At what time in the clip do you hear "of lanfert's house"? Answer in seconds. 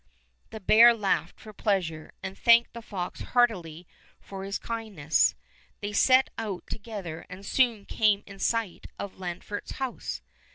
8.97-10.23